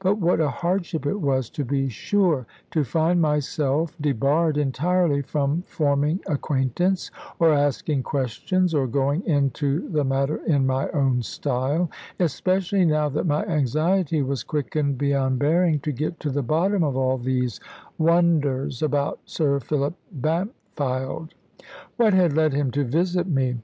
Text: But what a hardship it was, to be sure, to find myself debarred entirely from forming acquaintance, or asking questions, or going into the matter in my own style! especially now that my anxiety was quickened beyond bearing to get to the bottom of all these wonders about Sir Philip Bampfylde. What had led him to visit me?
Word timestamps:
But 0.00 0.18
what 0.18 0.40
a 0.42 0.50
hardship 0.50 1.06
it 1.06 1.22
was, 1.22 1.48
to 1.48 1.64
be 1.64 1.88
sure, 1.88 2.46
to 2.70 2.84
find 2.84 3.18
myself 3.18 3.96
debarred 3.98 4.58
entirely 4.58 5.22
from 5.22 5.62
forming 5.66 6.20
acquaintance, 6.26 7.10
or 7.38 7.54
asking 7.54 8.02
questions, 8.02 8.74
or 8.74 8.86
going 8.86 9.24
into 9.24 9.88
the 9.88 10.04
matter 10.04 10.36
in 10.46 10.66
my 10.66 10.90
own 10.90 11.22
style! 11.22 11.90
especially 12.18 12.84
now 12.84 13.08
that 13.08 13.24
my 13.24 13.42
anxiety 13.46 14.20
was 14.20 14.44
quickened 14.44 14.98
beyond 14.98 15.38
bearing 15.38 15.80
to 15.80 15.92
get 15.92 16.20
to 16.20 16.28
the 16.30 16.42
bottom 16.42 16.84
of 16.84 16.94
all 16.94 17.16
these 17.16 17.58
wonders 17.96 18.82
about 18.82 19.18
Sir 19.24 19.60
Philip 19.60 19.94
Bampfylde. 20.14 21.30
What 21.96 22.12
had 22.12 22.34
led 22.34 22.52
him 22.52 22.70
to 22.72 22.84
visit 22.84 23.26
me? 23.26 23.56